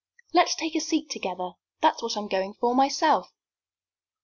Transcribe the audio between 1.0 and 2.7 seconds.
together that's what I'm going